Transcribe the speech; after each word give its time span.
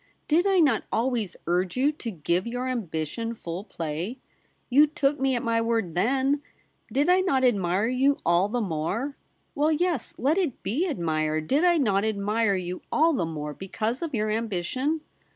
Did 0.27 0.47
I 0.47 0.57
not 0.59 0.83
always 0.91 1.35
urge 1.45 1.77
you 1.77 1.91
to 1.91 2.09
give 2.09 2.47
your 2.47 2.65
ambi 2.65 3.05
tion 3.05 3.35
full 3.35 3.63
play? 3.63 4.17
You 4.67 4.87
took 4.87 5.19
me 5.19 5.35
at 5.35 5.43
my 5.43 5.61
word 5.61 5.93
then? 5.93 6.41
Did 6.91 7.07
I 7.07 7.21
not 7.21 7.43
admire 7.43 7.85
you 7.85 8.17
all 8.25 8.49
the 8.49 8.61
more?— 8.61 9.15
well, 9.53 9.71
yes, 9.71 10.15
let 10.17 10.39
it 10.39 10.63
be 10.63 10.87
admire— 10.89 11.39
did 11.39 11.63
I 11.63 11.77
not 11.77 12.03
admire 12.03 12.55
you 12.55 12.81
all 12.91 13.13
the 13.13 13.27
more 13.27 13.53
because 13.53 14.01
of 14.01 14.15
your 14.15 14.31
ambition 14.31 15.01